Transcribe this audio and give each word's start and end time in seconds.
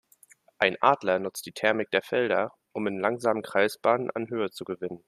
Ein 0.57 0.77
Adler 0.81 1.19
nutzt 1.19 1.45
die 1.45 1.51
Thermik 1.51 1.91
der 1.91 2.01
Felder, 2.01 2.53
um 2.71 2.87
in 2.87 2.99
langsamen 2.99 3.43
Kreisbahnen 3.43 4.09
an 4.09 4.27
Höhe 4.31 4.49
zu 4.49 4.65
gewinnen. 4.65 4.99